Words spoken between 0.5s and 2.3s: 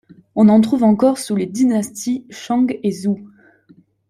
trouve encore sous les dynasties